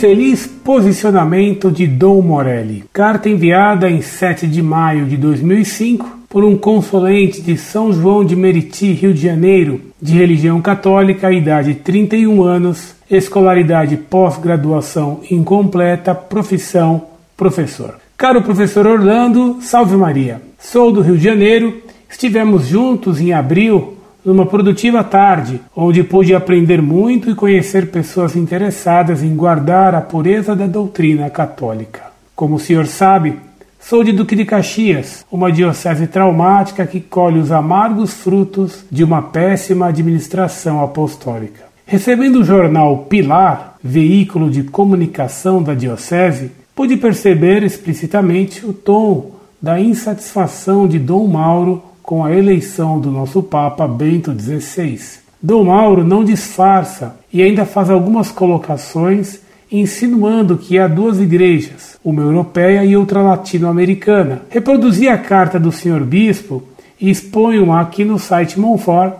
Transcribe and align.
infeliz 0.00 0.46
posicionamento 0.46 1.70
de 1.70 1.86
Dom 1.86 2.22
Morelli. 2.22 2.84
Carta 2.90 3.28
enviada 3.28 3.90
em 3.90 4.00
7 4.00 4.46
de 4.46 4.62
maio 4.62 5.04
de 5.04 5.14
2005 5.18 6.20
por 6.26 6.42
um 6.42 6.56
consulente 6.56 7.42
de 7.42 7.58
São 7.58 7.92
João 7.92 8.24
de 8.24 8.34
Meriti, 8.34 8.92
Rio 8.92 9.12
de 9.12 9.20
Janeiro, 9.20 9.78
de 10.00 10.16
religião 10.16 10.58
católica, 10.62 11.30
idade 11.30 11.74
31 11.74 12.42
anos, 12.42 12.94
escolaridade 13.10 13.98
pós-graduação 13.98 15.20
incompleta, 15.30 16.14
profissão 16.14 17.02
professor. 17.36 17.96
Caro 18.16 18.40
professor 18.40 18.86
Orlando, 18.86 19.58
salve 19.60 19.98
Maria. 19.98 20.40
Sou 20.58 20.90
do 20.90 21.02
Rio 21.02 21.18
de 21.18 21.24
Janeiro, 21.24 21.82
estivemos 22.08 22.66
juntos 22.66 23.20
em 23.20 23.34
abril 23.34 23.98
numa 24.24 24.46
produtiva 24.46 25.02
tarde, 25.02 25.60
onde 25.74 26.02
pude 26.02 26.34
aprender 26.34 26.80
muito 26.82 27.30
e 27.30 27.34
conhecer 27.34 27.90
pessoas 27.90 28.36
interessadas 28.36 29.22
em 29.22 29.34
guardar 29.34 29.94
a 29.94 30.00
pureza 30.00 30.54
da 30.54 30.66
doutrina 30.66 31.30
católica. 31.30 32.02
Como 32.34 32.56
o 32.56 32.60
senhor 32.60 32.86
sabe, 32.86 33.36
sou 33.78 34.04
de 34.04 34.12
Duque 34.12 34.36
de 34.36 34.44
Caxias, 34.44 35.24
uma 35.30 35.50
diocese 35.50 36.06
traumática 36.06 36.86
que 36.86 37.00
colhe 37.00 37.38
os 37.38 37.50
amargos 37.50 38.14
frutos 38.14 38.84
de 38.90 39.04
uma 39.04 39.22
péssima 39.22 39.86
administração 39.86 40.82
apostólica. 40.82 41.64
Recebendo 41.86 42.40
o 42.40 42.44
jornal 42.44 42.98
Pilar, 43.08 43.74
veículo 43.82 44.50
de 44.50 44.62
comunicação 44.62 45.62
da 45.62 45.74
diocese, 45.74 46.52
pude 46.74 46.96
perceber 46.96 47.62
explicitamente 47.62 48.64
o 48.64 48.72
tom 48.72 49.32
da 49.60 49.80
insatisfação 49.80 50.86
de 50.86 50.98
Dom 50.98 51.26
Mauro 51.26 51.82
com 52.10 52.24
a 52.24 52.36
eleição 52.36 52.98
do 52.98 53.08
nosso 53.08 53.40
Papa 53.40 53.86
Bento 53.86 54.32
XVI. 54.32 54.98
Dom 55.40 55.66
Mauro 55.66 56.02
não 56.02 56.24
disfarça 56.24 57.14
e 57.32 57.40
ainda 57.40 57.64
faz 57.64 57.88
algumas 57.88 58.32
colocações 58.32 59.38
insinuando 59.70 60.58
que 60.58 60.76
há 60.76 60.88
duas 60.88 61.20
igrejas, 61.20 61.96
uma 62.04 62.20
europeia 62.20 62.84
e 62.84 62.96
outra 62.96 63.22
latino-americana. 63.22 64.42
Reproduzi 64.50 65.06
a 65.06 65.16
carta 65.16 65.60
do 65.60 65.70
senhor 65.70 66.00
bispo 66.00 66.64
e 67.00 67.08
exponho-a 67.08 67.80
aqui 67.80 68.04
no 68.04 68.18
site 68.18 68.58
Monfort, 68.58 69.14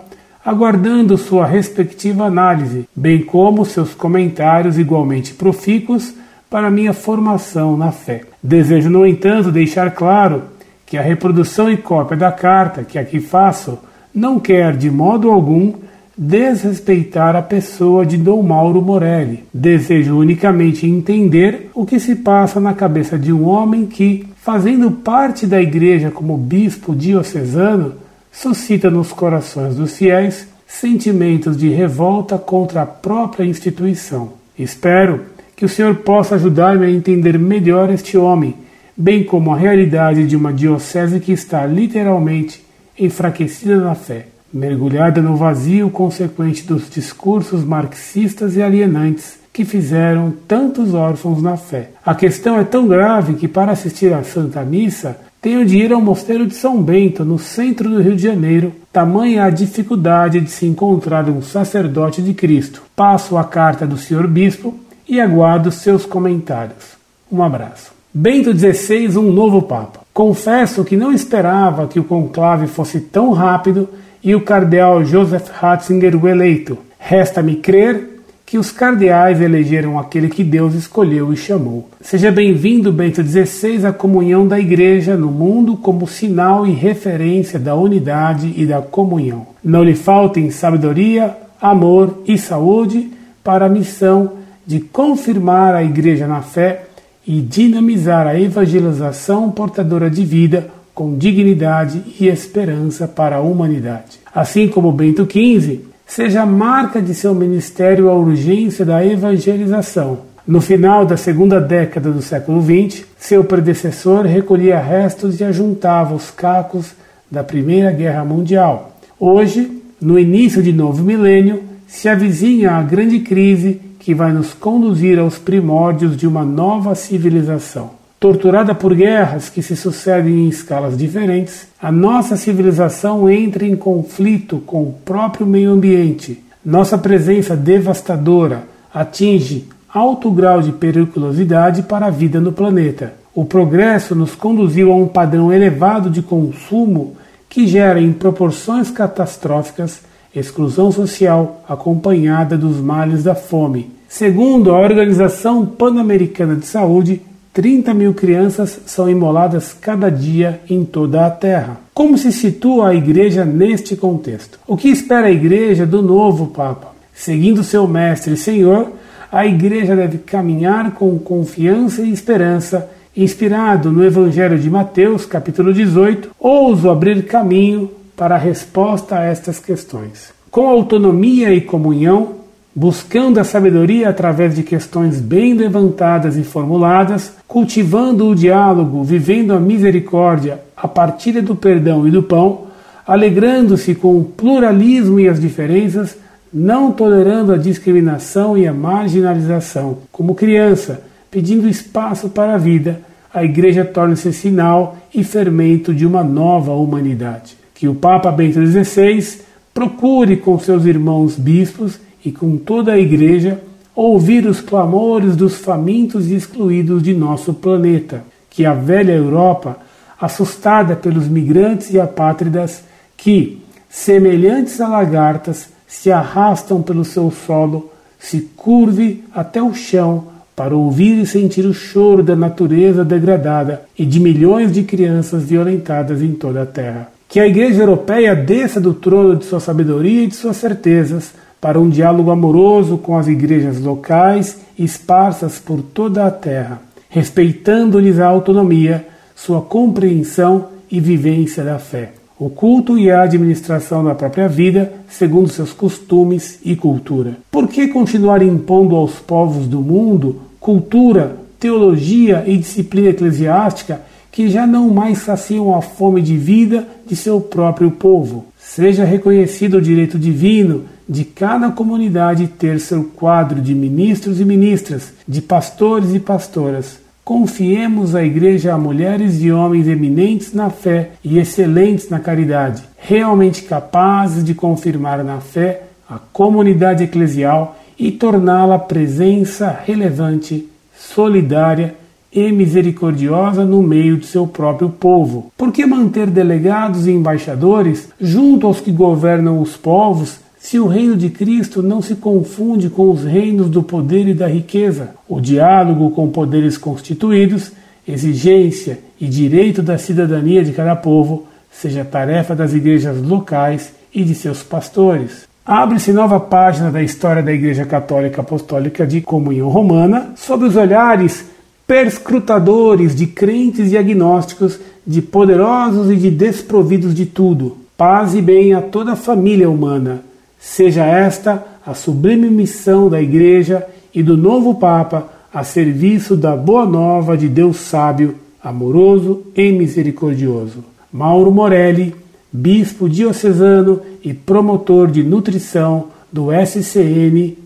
aguardando 0.44 1.16
sua 1.16 1.47
respectiva 1.47 2.25
análise, 2.25 2.88
bem 2.97 3.22
como 3.22 3.64
seus 3.64 3.94
comentários 3.94 4.80
igualmente 4.80 5.32
profícuos 5.32 6.12
para 6.50 6.69
minha 6.69 6.92
formação 6.92 7.77
na 7.77 7.92
fé. 7.92 8.22
Desejo, 8.42 8.91
no 8.91 9.06
entanto, 9.06 9.52
deixar 9.52 9.92
claro 9.92 10.42
que 10.91 10.98
a 10.98 11.02
reprodução 11.02 11.70
e 11.70 11.77
cópia 11.77 12.16
da 12.16 12.33
carta 12.33 12.83
que 12.83 12.98
aqui 12.98 13.20
faço 13.20 13.78
não 14.12 14.41
quer 14.41 14.77
de 14.77 14.91
modo 14.91 15.30
algum 15.30 15.72
desrespeitar 16.19 17.36
a 17.36 17.41
pessoa 17.41 18.05
de 18.05 18.16
Dom 18.16 18.42
Mauro 18.42 18.82
Morelli. 18.82 19.44
Desejo 19.55 20.19
unicamente 20.19 20.86
entender 20.86 21.70
o 21.74 21.86
que 21.86 22.00
se 22.00 22.16
passa 22.16 22.58
na 22.58 22.74
cabeça 22.74 23.16
de 23.16 23.32
um 23.32 23.47
homem 23.47 23.86
que, 23.86 24.27
fazendo 24.42 24.91
parte 24.91 25.47
da 25.47 25.62
igreja 25.62 26.10
como 26.10 26.36
bispo 26.36 26.92
diocesano, 26.92 27.94
suscita 28.32 28.91
nos 28.91 29.12
corações 29.12 29.77
dos 29.77 29.97
fiéis 29.97 30.48
sentimentos 30.66 31.56
de 31.56 31.69
revolta 31.69 32.36
contra 32.36 32.82
a 32.82 32.86
própria 32.86 33.44
instituição. 33.44 34.32
Espero 34.58 35.20
que 35.54 35.64
o 35.64 35.69
Senhor 35.69 35.94
possa 35.94 36.34
ajudar-me 36.34 36.84
a 36.84 36.91
entender 36.91 37.38
melhor 37.38 37.91
este 37.91 38.19
homem 38.19 38.56
bem 39.01 39.25
como 39.25 39.51
a 39.51 39.56
realidade 39.56 40.27
de 40.27 40.37
uma 40.37 40.53
diocese 40.53 41.20
que 41.20 41.33
está 41.33 41.65
literalmente 41.65 42.62
enfraquecida 42.98 43.79
na 43.79 43.95
fé, 43.95 44.27
mergulhada 44.53 45.23
no 45.23 45.37
vazio 45.37 45.89
consequente 45.89 46.65
dos 46.65 46.91
discursos 46.91 47.65
marxistas 47.65 48.56
e 48.56 48.62
alienantes 48.62 49.39
que 49.55 49.65
fizeram 49.65 50.34
tantos 50.47 50.93
órfãos 50.93 51.43
na 51.43 51.56
fé. 51.56 51.93
A 52.05 52.15
questão 52.15 52.59
é 52.60 52.65
tão 52.65 52.87
grave 52.87 53.34
que, 53.34 53.49
para 53.49 53.72
assistir 53.72 54.12
à 54.12 54.22
Santa 54.22 54.62
Missa, 54.62 55.16
tenho 55.41 55.65
de 55.65 55.78
ir 55.78 55.94
ao 55.94 56.00
Mosteiro 56.03 56.47
de 56.47 56.55
São 56.55 56.83
Bento, 56.83 57.25
no 57.25 57.39
centro 57.39 57.89
do 57.89 58.03
Rio 58.03 58.15
de 58.15 58.22
Janeiro, 58.22 58.75
tamanha 58.93 59.44
a 59.44 59.50
dificuldade 59.50 60.43
de 60.43 60.50
se 60.50 60.66
encontrar 60.66 61.27
um 61.31 61.41
sacerdote 61.41 62.21
de 62.21 62.34
Cristo. 62.34 62.83
Passo 62.94 63.39
a 63.39 63.44
carta 63.44 63.87
do 63.87 63.97
Senhor 63.97 64.27
Bispo 64.27 64.78
e 65.09 65.19
aguardo 65.19 65.72
seus 65.72 66.05
comentários. 66.05 66.99
Um 67.33 67.43
abraço. 67.43 68.00
Bento 68.12 68.53
XVI, 68.53 69.16
um 69.19 69.31
novo 69.31 69.62
Papa. 69.62 70.00
Confesso 70.12 70.84
que 70.84 70.97
não 70.97 71.12
esperava 71.12 71.87
que 71.87 72.00
o 72.00 72.04
conclave 72.04 72.66
fosse 72.66 72.98
tão 72.98 73.31
rápido 73.31 73.88
e 74.22 74.34
o 74.34 74.41
cardeal 74.41 75.04
Joseph 75.04 75.48
Ratzinger 75.48 76.21
o 76.21 76.26
eleito. 76.26 76.76
Resta-me 76.98 77.54
crer 77.54 78.21
que 78.44 78.59
os 78.59 78.72
cardeais 78.72 79.41
elegeram 79.41 79.97
aquele 79.97 80.28
que 80.28 80.43
Deus 80.43 80.75
escolheu 80.75 81.32
e 81.32 81.37
chamou. 81.37 81.88
Seja 82.00 82.32
bem-vindo, 82.32 82.91
Bento 82.91 83.22
XVI, 83.22 83.87
à 83.87 83.93
comunhão 83.93 84.44
da 84.44 84.59
Igreja 84.59 85.16
no 85.16 85.31
mundo 85.31 85.77
como 85.77 86.09
sinal 86.09 86.66
e 86.66 86.72
referência 86.72 87.60
da 87.60 87.77
unidade 87.77 88.53
e 88.56 88.66
da 88.66 88.82
comunhão. 88.82 89.47
Não 89.62 89.84
lhe 89.84 89.94
faltem 89.94 90.50
sabedoria, 90.50 91.37
amor 91.62 92.25
e 92.27 92.37
saúde 92.37 93.09
para 93.44 93.66
a 93.66 93.69
missão 93.69 94.32
de 94.66 94.81
confirmar 94.81 95.77
a 95.77 95.84
Igreja 95.84 96.27
na 96.27 96.42
fé 96.42 96.87
e 97.26 97.41
dinamizar 97.41 98.26
a 98.26 98.38
evangelização 98.38 99.50
portadora 99.50 100.10
de 100.10 100.25
vida 100.25 100.69
com 100.94 101.16
dignidade 101.16 102.03
e 102.20 102.28
esperança 102.28 103.06
para 103.06 103.36
a 103.36 103.41
humanidade. 103.41 104.20
Assim 104.34 104.69
como 104.69 104.92
Bento 104.92 105.25
XV, 105.25 105.80
seja 106.06 106.42
a 106.42 106.47
marca 106.47 107.00
de 107.00 107.14
seu 107.14 107.34
ministério 107.34 108.10
a 108.10 108.14
urgência 108.14 108.84
da 108.84 109.04
evangelização. 109.04 110.30
No 110.47 110.60
final 110.60 111.06
da 111.06 111.16
segunda 111.16 111.60
década 111.60 112.10
do 112.10 112.20
século 112.20 112.62
XX, 112.62 113.04
seu 113.19 113.44
predecessor 113.44 114.25
recolhia 114.25 114.80
restos 114.80 115.38
e 115.41 115.44
ajuntava 115.44 116.14
os 116.14 116.30
cacos 116.30 116.92
da 117.30 117.44
Primeira 117.44 117.92
Guerra 117.92 118.25
Mundial. 118.25 118.97
Hoje, 119.19 119.70
no 120.00 120.19
início 120.19 120.62
de 120.62 120.72
novo 120.72 121.04
milênio, 121.04 121.62
se 121.86 122.09
avizinha 122.09 122.72
a 122.72 122.82
grande 122.82 123.20
crise 123.20 123.80
que 124.00 124.15
vai 124.15 124.33
nos 124.33 124.53
conduzir 124.55 125.19
aos 125.19 125.38
primórdios 125.38 126.16
de 126.16 126.27
uma 126.27 126.44
nova 126.44 126.94
civilização. 126.94 127.91
Torturada 128.19 128.75
por 128.75 128.94
guerras 128.94 129.49
que 129.49 129.62
se 129.62 129.77
sucedem 129.77 130.47
em 130.47 130.49
escalas 130.49 130.97
diferentes, 130.97 131.69
a 131.81 131.93
nossa 131.93 132.37
civilização 132.37 133.31
entra 133.31 133.65
em 133.65 133.77
conflito 133.77 134.59
com 134.66 134.83
o 134.83 134.93
próprio 135.05 135.47
meio 135.47 135.71
ambiente. 135.71 136.43
Nossa 136.65 136.99
presença 136.99 137.56
devastadora 137.56 138.65
atinge 138.93 139.69
alto 139.93 140.31
grau 140.31 140.60
de 140.60 140.72
periculosidade 140.72 141.83
para 141.83 142.06
a 142.06 142.10
vida 142.10 142.41
no 142.41 142.53
planeta. 142.53 143.15
O 143.34 143.44
progresso 143.44 144.15
nos 144.15 144.34
conduziu 144.34 144.93
a 144.93 144.97
um 144.97 145.06
padrão 145.06 145.53
elevado 145.53 146.10
de 146.10 146.21
consumo 146.21 147.16
que 147.49 147.66
gera 147.66 148.00
em 148.00 148.12
proporções 148.12 148.91
catastróficas 148.91 150.03
exclusão 150.34 150.92
social 150.92 151.64
acompanhada 151.68 152.56
dos 152.56 152.76
males 152.76 153.24
da 153.24 153.34
fome. 153.34 153.91
Segundo 154.08 154.70
a 154.70 154.78
Organização 154.78 155.64
Pan-Americana 155.64 156.56
de 156.56 156.66
Saúde, 156.66 157.20
30 157.52 157.92
mil 157.94 158.14
crianças 158.14 158.80
são 158.86 159.10
imoladas 159.10 159.72
cada 159.72 160.08
dia 160.08 160.60
em 160.68 160.84
toda 160.84 161.26
a 161.26 161.30
Terra. 161.30 161.80
Como 161.92 162.16
se 162.16 162.32
situa 162.32 162.91
a 162.91 162.94
Igreja 162.94 163.44
neste 163.44 163.96
contexto? 163.96 164.58
O 164.66 164.76
que 164.76 164.88
espera 164.88 165.26
a 165.26 165.32
Igreja 165.32 165.84
do 165.84 166.00
novo 166.00 166.48
Papa? 166.48 166.94
Seguindo 167.12 167.64
seu 167.64 167.86
Mestre 167.88 168.34
e 168.34 168.36
Senhor, 168.36 168.92
a 169.32 169.44
Igreja 169.47 169.97
deve 169.97 170.18
caminhar 170.18 170.92
com 170.92 171.18
confiança 171.18 172.02
e 172.02 172.12
esperança, 172.12 172.88
inspirado 173.16 173.91
no 173.91 174.04
Evangelho 174.04 174.58
de 174.58 174.70
Mateus, 174.70 175.26
capítulo 175.26 175.74
18, 175.74 176.30
ouso 176.38 176.88
abrir 176.88 177.24
caminho 177.26 177.91
para 178.21 178.34
a 178.34 178.39
resposta 178.39 179.17
a 179.17 179.25
estas 179.25 179.59
questões. 179.59 180.31
Com 180.51 180.69
autonomia 180.69 181.55
e 181.55 181.61
comunhão, 181.63 182.33
buscando 182.77 183.41
a 183.41 183.45
sabedoria 183.45 184.11
através 184.11 184.55
de 184.55 184.63
questões 184.63 185.19
bem 185.19 185.55
levantadas 185.55 186.37
e 186.37 186.45
formuladas, 186.45 187.33
cultivando 187.49 188.28
o 188.28 188.34
diálogo, 188.34 189.03
vivendo 189.03 189.55
a 189.55 189.59
misericórdia, 189.59 190.61
a 190.77 190.87
partilha 190.87 191.41
do 191.41 191.57
perdão 191.57 192.07
e 192.07 192.11
do 192.11 192.22
pão, 192.22 192.67
alegrando-se 193.07 193.95
com 193.95 194.19
o 194.19 194.25
pluralismo 194.25 195.19
e 195.19 195.27
as 195.27 195.41
diferenças, 195.41 196.19
não 196.53 196.93
tolerando 196.93 197.55
a 197.55 197.57
discriminação 197.57 198.55
e 198.55 198.67
a 198.67 198.75
marginalização. 198.75 199.97
Como 200.13 200.34
criança, 200.34 201.03
pedindo 201.31 201.67
espaço 201.67 202.28
para 202.28 202.53
a 202.53 202.59
vida, 202.59 203.01
a 203.33 203.43
Igreja 203.43 203.83
torna-se 203.83 204.31
sinal 204.31 204.99
e 205.15 205.25
fermento 205.25 205.95
de 205.95 206.05
uma 206.05 206.22
nova 206.22 206.72
humanidade 206.72 207.59
que 207.80 207.88
o 207.88 207.94
Papa 207.94 208.30
Bento 208.30 208.60
XVI 208.60 209.41
procure 209.72 210.36
com 210.36 210.59
seus 210.59 210.84
irmãos 210.84 211.38
bispos 211.38 211.98
e 212.22 212.30
com 212.30 212.59
toda 212.59 212.92
a 212.92 212.98
Igreja 212.98 213.59
ouvir 213.94 214.44
os 214.44 214.60
clamores 214.60 215.34
dos 215.34 215.56
famintos 215.56 216.30
e 216.30 216.34
excluídos 216.34 217.03
de 217.03 217.15
nosso 217.15 217.54
planeta, 217.54 218.22
que 218.50 218.66
a 218.66 218.74
velha 218.74 219.12
Europa, 219.12 219.78
assustada 220.21 220.94
pelos 220.94 221.27
migrantes 221.27 221.91
e 221.91 221.98
apátridas 221.98 222.84
que, 223.16 223.62
semelhantes 223.88 224.78
a 224.78 224.86
lagartas, 224.86 225.71
se 225.88 226.12
arrastam 226.12 226.83
pelo 226.83 227.03
seu 227.03 227.30
solo, 227.30 227.91
se 228.18 228.42
curve 228.54 229.24
até 229.34 229.62
o 229.62 229.72
chão 229.72 230.24
para 230.54 230.76
ouvir 230.76 231.22
e 231.22 231.26
sentir 231.26 231.65
o 231.65 231.72
choro 231.72 232.22
da 232.22 232.36
natureza 232.36 233.06
degradada 233.06 233.84
e 233.98 234.04
de 234.04 234.21
milhões 234.21 234.71
de 234.71 234.83
crianças 234.83 235.44
violentadas 235.44 236.21
em 236.21 236.34
toda 236.34 236.60
a 236.60 236.66
Terra. 236.66 237.20
Que 237.30 237.38
a 237.38 237.47
Igreja 237.47 237.82
Europeia 237.82 238.34
desça 238.34 238.80
do 238.80 238.92
trono 238.92 239.36
de 239.36 239.44
sua 239.44 239.60
sabedoria 239.60 240.24
e 240.24 240.27
de 240.27 240.34
suas 240.34 240.56
certezas 240.56 241.32
para 241.60 241.78
um 241.78 241.88
diálogo 241.88 242.32
amoroso 242.32 242.98
com 242.98 243.16
as 243.16 243.28
igrejas 243.28 243.78
locais 243.78 244.59
esparsas 244.77 245.60
por 245.60 245.80
toda 245.80 246.27
a 246.27 246.30
terra, 246.32 246.82
respeitando-lhes 247.09 248.18
a 248.18 248.27
autonomia, 248.27 249.06
sua 249.36 249.60
compreensão 249.62 250.71
e 250.91 250.98
vivência 250.98 251.62
da 251.62 251.78
fé, 251.78 252.15
o 252.36 252.50
culto 252.50 252.98
e 252.98 253.12
a 253.12 253.22
administração 253.22 254.03
da 254.03 254.12
própria 254.12 254.48
vida 254.48 254.92
segundo 255.09 255.48
seus 255.48 255.72
costumes 255.72 256.59
e 256.64 256.75
cultura. 256.75 257.37
Por 257.49 257.68
que 257.68 257.87
continuar 257.87 258.42
impondo 258.42 258.97
aos 258.97 259.21
povos 259.21 259.68
do 259.68 259.80
mundo 259.80 260.40
cultura, 260.59 261.37
teologia 261.61 262.42
e 262.44 262.56
disciplina 262.56 263.11
eclesiástica 263.11 264.00
que 264.32 264.49
já 264.49 264.66
não 264.66 264.88
mais 264.90 265.18
saciam 265.18 265.75
a 265.75 265.82
fome 265.82 266.23
de 266.23 266.37
vida 266.37 266.87
de 267.06 267.16
seu 267.16 267.40
próprio 267.40 267.90
povo? 267.90 268.47
Seja 268.59 269.04
reconhecido 269.04 269.78
o 269.78 269.82
direito 269.82 270.18
divino 270.18 270.85
de 271.09 271.25
cada 271.25 271.71
comunidade 271.71 272.47
ter 272.47 272.78
seu 272.78 273.04
quadro 273.04 273.61
de 273.61 273.75
ministros 273.75 274.40
e 274.40 274.44
ministras, 274.44 275.12
de 275.26 275.42
pastores 275.42 276.14
e 276.14 276.21
pastoras. 276.21 277.00
Confiemos 277.25 278.14
a 278.14 278.25
Igreja 278.25 278.73
a 278.73 278.78
mulheres 278.78 279.42
e 279.42 279.50
homens 279.50 279.88
eminentes 279.88 280.52
na 280.52 280.71
fé 280.71 281.11
e 281.25 281.38
excelentes 281.38 282.09
na 282.09 282.21
caridade, 282.21 282.83
realmente 282.97 283.62
capazes 283.62 284.44
de 284.44 284.54
confirmar 284.54 285.23
na 285.25 285.40
fé 285.40 285.83
a 286.09 286.18
comunidade 286.33 287.04
eclesial 287.04 287.76
e 287.99 288.11
torná-la 288.11 288.78
presença 288.78 289.78
relevante, 289.85 290.66
solidária 290.97 291.94
e 292.32 292.52
misericordiosa 292.52 293.64
no 293.64 293.82
meio 293.82 294.16
de 294.16 294.26
seu 294.26 294.47
próprio 294.47 294.88
povo. 294.88 295.50
Por 295.56 295.73
que 295.73 295.85
manter 295.85 296.28
delegados 296.28 297.06
e 297.06 297.11
embaixadores 297.11 298.09
junto 298.21 298.66
aos 298.66 298.80
que 298.80 298.92
governam 298.92 299.61
os 299.61 299.76
povos 299.76 300.38
se 300.59 300.78
o 300.78 300.87
reino 300.87 301.16
de 301.16 301.30
Cristo 301.30 301.82
não 301.82 302.02
se 302.02 302.16
confunde 302.16 302.90
com 302.90 303.11
os 303.11 303.25
reinos 303.25 303.68
do 303.68 303.82
poder 303.82 304.28
e 304.28 304.35
da 304.35 304.47
riqueza? 304.47 305.11
O 305.28 305.40
diálogo 305.40 306.11
com 306.11 306.28
poderes 306.28 306.76
constituídos, 306.76 307.73
exigência 308.06 308.99
e 309.21 309.26
direito 309.26 309.83
da 309.83 309.99
cidadania 309.99 310.64
de 310.64 310.73
cada 310.73 310.94
povo 310.94 311.47
seja 311.71 312.04
tarefa 312.04 312.54
das 312.54 312.75
igrejas 312.75 313.21
locais 313.23 313.92
e 314.14 314.23
de 314.23 314.35
seus 314.35 314.62
pastores. 314.62 315.49
Abre-se 315.64 316.12
nova 316.12 316.40
página 316.40 316.90
da 316.90 317.02
história 317.02 317.42
da 317.42 317.52
Igreja 317.52 317.85
Católica 317.85 318.40
Apostólica 318.40 319.06
de 319.06 319.21
Comunhão 319.21 319.68
Romana 319.68 320.33
sob 320.37 320.64
os 320.64 320.75
olhares 320.75 321.44
perscrutadores 321.90 323.16
de 323.16 323.26
crentes 323.26 323.90
e 323.90 323.99
agnósticos, 323.99 324.78
de 325.04 325.21
poderosos 325.21 326.09
e 326.09 326.14
de 326.14 326.31
desprovidos 326.31 327.12
de 327.12 327.26
tudo. 327.26 327.78
Paz 327.97 328.33
e 328.33 328.40
bem 328.40 328.73
a 328.73 328.81
toda 328.81 329.14
a 329.14 329.16
família 329.16 329.69
humana. 329.69 330.23
Seja 330.57 331.04
esta 331.04 331.66
a 331.85 331.92
sublime 331.92 332.49
missão 332.49 333.11
da 333.11 333.21
Igreja 333.21 333.85
e 334.14 334.23
do 334.23 334.37
novo 334.37 334.76
Papa 334.76 335.28
a 335.52 335.64
serviço 335.64 336.37
da 336.37 336.57
boa 336.57 336.87
nova 336.87 337.37
de 337.37 337.49
Deus 337.49 337.78
sábio, 337.78 338.37
amoroso 338.62 339.43
e 339.57 339.73
misericordioso. 339.73 340.85
Mauro 341.12 341.50
Morelli, 341.50 342.14
bispo 342.52 343.09
diocesano 343.09 344.00
e 344.23 344.33
promotor 344.33 345.11
de 345.11 345.25
nutrição 345.25 346.07
do 346.31 346.50
SCN-UN, 346.52 347.57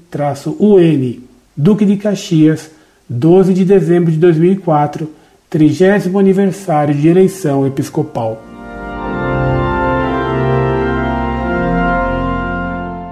Duque 1.54 1.84
de 1.84 1.98
Caxias, 1.98 2.70
12 3.08 3.52
de 3.52 3.66
dezembro 3.66 4.10
de 4.10 4.16
2004, 4.16 5.10
30 5.50 6.18
aniversário 6.18 6.94
de 6.94 7.06
eleição 7.06 7.66
episcopal. 7.66 8.42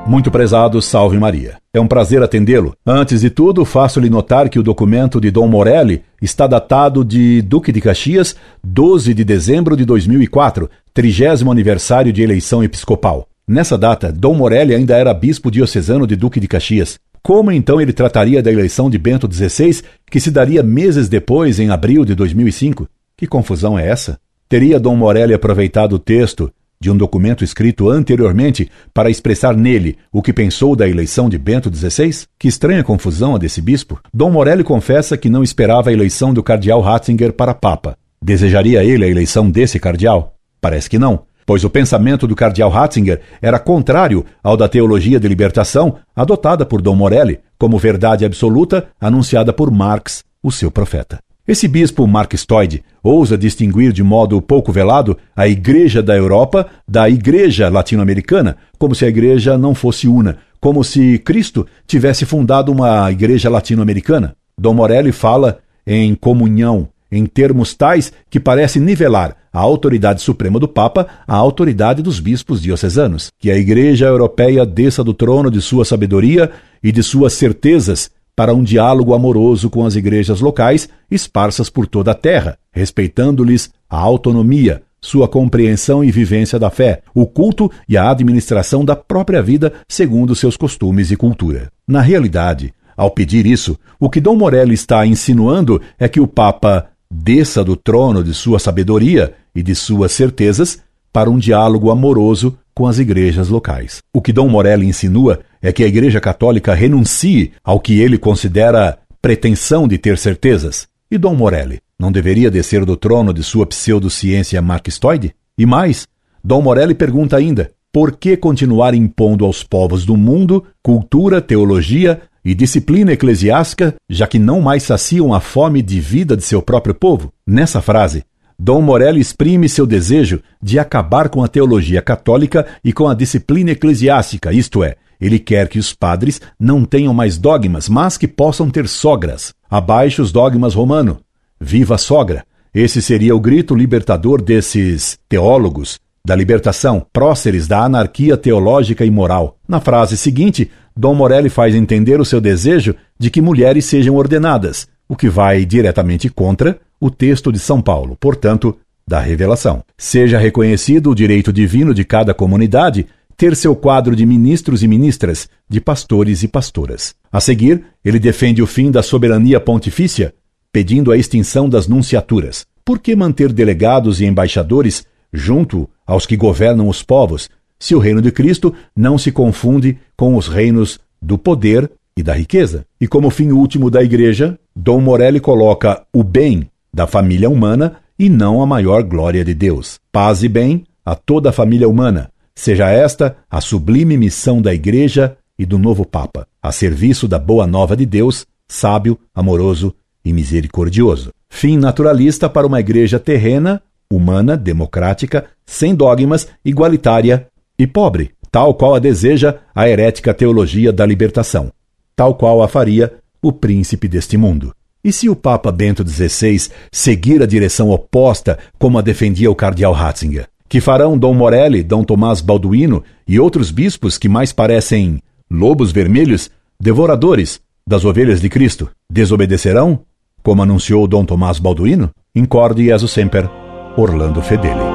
Muito 0.07 0.31
prezado, 0.31 0.81
salve 0.81 1.19
Maria. 1.19 1.57
É 1.75 1.81
um 1.81 1.87
prazer 1.87 2.23
atendê-lo. 2.23 2.75
Antes 2.87 3.21
de 3.21 3.29
tudo, 3.29 3.67
faço-lhe 3.67 4.09
notar 4.09 4.49
que 4.49 4.59
o 4.59 4.63
documento 4.63 5.21
de 5.21 5.31
Dom 5.31 5.47
Morelli 5.47 6.03
está 6.23 6.47
datado 6.47 7.05
de 7.05 7.43
Duque 7.43 7.71
de 7.71 7.81
Caxias, 7.83 8.35
12 8.65 9.13
de 9.13 9.25
dezembro 9.25 9.77
de 9.77 9.85
2004, 9.85 10.71
30 10.95 11.51
aniversário 11.51 12.13
de 12.13 12.23
eleição 12.23 12.65
episcopal. 12.65 13.29
Nessa 13.47 13.77
data, 13.77 14.11
Dom 14.11 14.35
Morelli 14.35 14.75
ainda 14.75 14.97
era 14.97 15.13
bispo 15.13 15.51
diocesano 15.51 16.07
de 16.07 16.17
Duque 16.17 16.41
de 16.41 16.49
Caxias. 16.49 16.99
Como 17.23 17.53
então 17.53 17.81
ele 17.81 17.93
trataria 17.93 18.43
da 18.43 18.51
eleição 18.51 18.91
de 18.91 18.99
Bento 18.99 19.33
XVI, 19.33 19.81
que 20.11 20.19
se 20.19 20.29
daria 20.29 20.61
meses 20.61 21.09
depois, 21.09 21.61
em 21.61 21.71
abril 21.71 22.05
de 22.05 22.17
2005? 22.17 22.89
Que 23.17 23.29
confusão 23.29 23.79
é 23.79 23.89
essa? 23.89 24.19
Teria 24.49 24.81
Dom 24.81 24.97
Morelli 24.97 25.33
aproveitado 25.33 25.93
o 25.93 25.99
texto 26.01 26.53
de 26.81 26.91
um 26.91 26.97
documento 26.97 27.45
escrito 27.45 27.89
anteriormente 27.89 28.69
para 28.93 29.09
expressar 29.09 29.57
nele 29.57 29.97
o 30.11 30.21
que 30.21 30.33
pensou 30.33 30.75
da 30.75 30.89
eleição 30.89 31.29
de 31.29 31.39
Bento 31.39 31.73
XVI? 31.73 32.27
Que 32.37 32.49
estranha 32.49 32.83
confusão 32.83 33.37
a 33.37 33.39
desse 33.39 33.63
bispo. 33.63 34.01
Dom 34.13 34.33
Morelli 34.33 34.65
confessa 34.65 35.17
que 35.17 35.31
não 35.31 35.45
esperava 35.45 35.91
a 35.91 35.93
eleição 35.93 36.35
do 36.35 36.43
cardeal 36.43 36.81
Ratzinger 36.81 37.33
para 37.33 37.55
papa. 37.55 37.97
Desejaria 38.21 38.83
ele 38.83 39.05
a 39.05 39.09
eleição 39.09 39.49
desse 39.49 39.79
cardeal? 39.79 40.35
Parece 40.61 40.91
que 40.91 40.99
não 40.99 41.23
pois 41.47 41.65
o 41.65 41.71
pensamento 41.71 42.27
do 42.27 42.35
cardeal 42.35 42.71
Ratzinger 42.71 43.21
era 43.41 43.59
contrário 43.59 44.25
ao 44.43 44.57
da 44.57 44.69
teologia 44.69 45.19
de 45.19 45.29
libertação 45.29 45.97
adotada 46.15 46.65
por 46.65 46.81
Dom 46.83 46.95
Morelli 46.97 47.41
como 47.59 47.79
verdade 47.79 48.25
absoluta 48.25 48.89
anunciada 49.01 49.53
por 49.53 49.71
Marx, 49.71 50.25
o 50.43 50.51
seu 50.51 50.71
profeta. 50.71 51.21
Esse 51.47 51.67
bispo 51.67 52.07
marxistoide 52.07 52.85
ousa 53.03 53.37
distinguir 53.37 53.93
de 53.93 54.03
modo 54.03 54.41
pouco 54.41 54.73
velado 54.73 55.19
a 55.35 55.49
Igreja 55.49 56.03
da 56.03 56.17
Europa 56.17 56.67
da 56.87 57.09
Igreja 57.09 57.69
latino-americana, 57.69 58.57
como 58.79 58.95
se 58.95 59.05
a 59.05 59.09
Igreja 59.09 59.59
não 59.59 59.75
fosse 59.75 60.07
una, 60.07 60.39
como 60.61 60.85
se 60.85 61.19
Cristo 61.19 61.67
tivesse 61.87 62.25
fundado 62.25 62.71
uma 62.71 63.11
Igreja 63.11 63.51
latino-americana. 63.51 64.37
Dom 64.57 64.75
Morelli 64.75 65.11
fala 65.11 65.59
em 65.85 66.15
comunhão, 66.15 66.89
em 67.13 67.27
termos 67.27 67.75
tais 67.75 68.11
que 68.31 68.41
parece 68.41 68.81
nivelar 68.81 69.37
a 69.53 69.61
autoridade 69.61 70.23
suprema 70.23 70.59
do 70.59 70.67
Papa 70.67 71.07
à 71.29 71.37
autoridade 71.37 72.03
dos 72.03 72.19
bispos 72.19 72.63
diocesanos. 72.63 73.31
Que 73.39 73.51
a 73.51 73.59
Igreja 73.59 74.07
Europeia 74.07 74.65
desça 74.65 75.05
do 75.05 75.13
trono 75.13 75.51
de 75.51 75.61
sua 75.61 75.85
sabedoria 75.85 76.51
e 76.83 76.91
de 76.91 77.03
suas 77.03 77.35
certezas 77.35 78.11
para 78.35 78.55
um 78.55 78.63
diálogo 78.63 79.13
amoroso 79.13 79.69
com 79.69 79.85
as 79.85 79.95
igrejas 79.95 80.41
locais 80.41 80.89
esparsas 81.11 81.69
por 81.69 81.87
toda 81.87 82.13
a 82.13 82.15
terra, 82.15 82.57
respeitando-lhes 82.73 83.71
a 83.91 83.99
autonomia, 83.99 84.83
sua 85.03 85.29
compreensão 85.29 86.03
e 86.03 86.11
vivência 86.11 86.59
da 86.59 86.71
fé, 86.71 87.03
o 87.15 87.27
culto 87.27 87.71
e 87.87 87.97
a 87.97 88.11
administração 88.11 88.87
da 88.87 88.97
própria 88.97 89.43
vida 89.43 89.75
segundo 89.87 90.35
seus 90.35 90.57
costumes 90.57 91.11
e 91.11 91.17
cultura. 91.17 91.71
Na 91.87 92.01
realidade, 92.01 92.73
ao 92.97 93.11
pedir 93.11 93.47
isso, 93.47 93.79
o 93.99 94.09
que 94.09 94.21
Dom 94.21 94.37
Morelli 94.37 94.75
está 94.75 95.05
insinuando 95.05 95.81
é 95.99 96.09
que 96.09 96.21
o 96.21 96.27
Papa 96.27 96.89
desça 97.13 97.63
do 97.63 97.77
trono 97.77 98.25
de 98.25 98.33
sua 98.33 98.59
sabedoria 98.59 99.35
e 99.55 99.63
de 99.63 99.75
suas 99.75 100.13
certezas 100.13 100.81
para 101.13 101.29
um 101.29 101.39
diálogo 101.39 101.91
amoroso 101.91 102.57
com 102.75 102.87
as 102.87 102.99
igrejas 102.99 103.51
locais. 103.51 104.01
O 104.15 104.23
que 104.23 104.33
Dom 104.33 104.49
Morelli 104.49 104.87
insinua 104.87 105.41
é 105.61 105.71
que 105.71 105.85
a 105.85 105.87
Igreja 105.87 106.21
Católica 106.21 106.73
renuncie 106.73 107.53
ao 107.63 107.79
que 107.79 108.01
ele 108.01 108.17
considera 108.17 108.99
pretensão 109.21 109.87
de 109.87 109.99
ter 109.99 110.17
certezas. 110.17 110.89
E 111.11 111.19
Dom 111.19 111.35
Morelli 111.35 111.81
não 111.99 112.11
deveria 112.11 112.51
descer 112.51 112.87
do 112.87 112.97
trono 112.97 113.35
de 113.35 113.43
sua 113.43 113.67
pseudociência 113.67 114.63
marxistoide? 114.63 115.35
E 115.59 115.67
mais, 115.67 116.09
Dom 116.43 116.63
Morelli 116.63 116.95
pergunta 116.95 117.37
ainda: 117.37 117.71
por 117.93 118.17
que 118.17 118.39
continuar 118.39 118.95
impondo 118.95 119.45
aos 119.45 119.63
povos 119.63 120.07
do 120.07 120.17
mundo 120.17 120.65
cultura, 120.83 121.43
teologia 121.43 122.23
e 122.45 122.55
disciplina 122.55 123.13
eclesiástica, 123.13 123.95
já 124.09 124.27
que 124.27 124.39
não 124.39 124.61
mais 124.61 124.83
saciam 124.83 125.33
a 125.33 125.41
fome 125.41 125.81
de 125.81 126.01
vida 126.01 126.37
de 126.37 126.43
seu 126.43 126.61
próprio 126.61 126.95
povo? 126.95 127.33
Nessa 127.47 127.81
frase, 127.81 128.25
Dom 128.59 128.81
Morelli 128.81 129.21
exprime 129.21 129.69
seu 129.69 129.87
desejo 129.87 130.41
de 130.63 130.79
acabar 130.79 131.29
com 131.29 131.43
a 131.43 131.49
teologia 131.49 132.03
católica 132.03 132.67
e 132.85 132.93
com 132.93 133.09
a 133.09 133.15
disciplina 133.15 133.71
eclesiástica, 133.71 134.53
isto 134.53 134.83
é, 134.85 134.97
ele 135.21 135.39
quer 135.39 135.69
que 135.69 135.79
os 135.79 135.93
padres 135.93 136.41
não 136.59 136.85
tenham 136.85 137.15
mais 137.15 137.39
dogmas, 137.39 137.89
mas 137.89 138.19
que 138.19 138.27
possam 138.27 138.69
ter 138.69 138.89
sogras. 138.89 139.55
Abaixo 139.71 140.21
os 140.21 140.33
dogmas 140.33 140.75
romano. 140.75 141.21
Viva 141.61 141.95
a 141.95 141.99
sogra! 141.99 142.45
Esse 142.75 143.03
seria 143.03 143.37
o 143.37 143.41
grito 143.41 143.75
libertador 143.75 144.41
desses 144.41 145.19
teólogos 145.29 146.01
da 146.25 146.37
libertação, 146.37 147.05
próceres 147.13 147.67
da 147.67 147.85
anarquia 147.85 148.37
teológica 148.37 149.05
e 149.05 149.11
moral. 149.11 149.59
Na 149.67 149.81
frase 149.81 150.17
seguinte, 150.17 150.71
Dom 150.97 151.15
Morelli 151.15 151.49
faz 151.49 151.75
entender 151.75 152.21
o 152.21 152.25
seu 152.25 152.41
desejo 152.41 152.95
de 153.19 153.31
que 153.31 153.41
mulheres 153.41 153.85
sejam 153.85 154.15
ordenadas, 154.15 154.87
o 155.09 155.17
que 155.17 155.29
vai 155.29 155.65
diretamente 155.65 156.29
contra 156.29 156.79
o 157.01 157.11
texto 157.11 157.51
de 157.51 157.59
São 157.59 157.81
Paulo, 157.81 158.17
portanto, 158.21 158.77
da 159.07 159.19
revelação. 159.19 159.83
Seja 159.99 160.39
reconhecido 160.39 161.11
o 161.11 161.15
direito 161.15 161.53
divino 161.53 161.93
de 161.93 162.05
cada 162.05 162.33
comunidade 162.33 163.07
ter 163.37 163.57
seu 163.57 163.75
quadro 163.75 164.15
de 164.15 164.25
ministros 164.25 164.85
e 164.85 164.89
ministras, 164.89 165.49
de 165.69 165.81
pastores 165.81 166.45
e 166.45 166.49
pastoras. 166.49 167.15
A 167.33 167.41
seguir, 167.41 167.85
ele 168.05 168.21
defende 168.21 168.63
o 168.63 168.67
fim 168.67 168.91
da 168.91 169.03
soberania 169.03 169.59
pontifícia, 169.59 170.33
pedindo 170.73 171.11
a 171.11 171.17
extinção 171.17 171.69
das 171.69 171.89
nunciaturas. 171.89 172.65
Por 172.85 173.01
que 173.01 173.17
manter 173.17 173.53
delegados 173.53 174.21
e 174.21 174.27
embaixadores 174.27 175.05
junto 175.33 175.89
aos 176.07 176.27
que 176.27 176.37
governam 176.37 176.89
os 176.89 177.03
povos, 177.03 177.49
se 177.79 177.95
o 177.95 177.99
reino 177.99 178.23
de 178.23 178.31
Cristo 178.31 178.75
não 178.95 179.19
se 179.19 179.33
confunde 179.33 179.99
com 180.17 180.37
os 180.37 180.47
reinos 180.47 181.01
do 181.21 181.37
poder 181.37 181.91
e 182.17 182.23
da 182.23 182.35
riqueza? 182.35 182.85
E 183.01 183.09
como 183.09 183.31
fim 183.31 183.51
último 183.51 183.91
da 183.91 184.03
igreja, 184.03 184.59
Dom 184.75 185.01
Morelli 185.01 185.41
coloca 185.41 186.03
o 186.13 186.23
bem 186.23 186.71
da 186.93 187.07
família 187.07 187.51
humana 187.51 187.97
e 188.19 188.29
não 188.29 188.63
a 188.63 188.67
maior 188.67 189.03
glória 189.03 189.45
de 189.45 189.55
Deus. 189.55 189.99
Paz 190.13 190.43
e 190.43 190.49
bem 190.49 190.85
a 191.05 191.15
toda 191.15 191.51
a 191.51 191.53
família 191.53 191.89
humana, 191.89 192.31
seja 192.55 192.89
esta 192.89 193.37
a 193.51 193.61
sublime 193.61 194.17
missão 194.17 194.63
da 194.63 194.73
Igreja 194.73 195.37
e 195.59 195.67
do 195.67 195.79
novo 195.79 196.05
Papa, 196.05 196.47
a 196.63 196.71
serviço 196.71 197.27
da 197.27 197.39
boa 197.39 197.67
nova 197.67 197.97
de 197.97 198.07
Deus, 198.07 198.47
sábio, 198.69 199.19
amoroso 199.35 199.95
e 200.25 200.33
misericordioso. 200.33 201.31
Fim 201.49 201.77
naturalista 201.77 202.49
para 202.49 202.67
uma 202.67 202.81
igreja 202.81 203.19
terrena, 203.19 203.83
humana, 204.15 204.57
democrática, 204.57 205.47
sem 205.65 205.95
dogmas, 205.95 206.47
igualitária 206.65 207.47
e 207.79 207.87
pobre, 207.87 208.33
tal 208.51 208.75
qual 208.75 208.95
a 208.95 208.99
deseja 208.99 209.57
a 209.75 209.89
herética 209.89 210.35
teologia 210.35 210.93
da 210.93 211.07
libertação, 211.07 211.73
tal 212.15 212.35
qual 212.35 212.63
a 212.63 212.69
faria 212.69 213.15
o 213.41 213.51
príncipe 213.51 214.07
deste 214.07 214.37
mundo. 214.37 214.75
E 215.05 215.13
se 215.13 215.29
o 215.29 215.35
Papa 215.35 215.73
Bento 215.73 216.07
XVI 216.07 216.71
seguir 216.93 217.43
a 217.43 217.47
direção 217.47 217.91
oposta 217.91 218.59
como 218.79 218.99
a 218.99 219.03
defendia 219.03 219.51
o 219.51 219.55
cardeal 219.55 219.93
Ratzinger? 219.93 220.47
Que 220.69 220.81
farão 220.81 221.19
Dom 221.19 221.35
Morelli, 221.35 221.83
Dom 221.83 222.05
Tomás 222.05 222.41
Balduino 222.41 223.03
e 223.27 223.41
outros 223.41 223.71
bispos 223.71 224.17
que 224.17 224.29
mais 224.29 224.53
parecem 224.53 225.21
lobos 225.51 225.91
vermelhos, 225.91 226.51
devoradores 226.81 227.61
das 227.87 228.05
ovelhas 228.05 228.41
de 228.41 228.49
Cristo? 228.49 228.89
Desobedecerão, 229.11 230.01
como 230.43 230.63
anunciou 230.63 231.07
Dom 231.09 231.25
Tomás 231.25 231.59
Balduino? 231.59 232.11
Incorde 232.35 232.85
Jesus 232.85 233.11
Semper, 233.11 233.51
Orlando 233.97 234.41
Fedeli. 234.41 234.92